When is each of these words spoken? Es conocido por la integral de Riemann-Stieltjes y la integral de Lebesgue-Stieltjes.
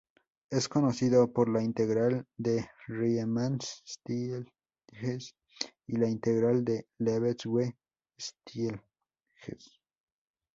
Es 0.49 0.67
conocido 0.67 1.31
por 1.31 1.47
la 1.47 1.61
integral 1.61 2.25
de 2.35 2.67
Riemann-Stieltjes 2.87 5.35
y 5.85 5.97
la 5.97 6.09
integral 6.09 6.65
de 6.65 6.87
Lebesgue-Stieltjes. 6.97 8.81